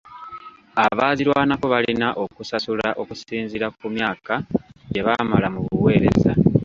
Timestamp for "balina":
1.73-2.07